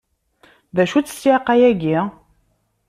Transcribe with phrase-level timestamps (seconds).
[0.75, 1.99] D acu-tt ssiεqa-agi?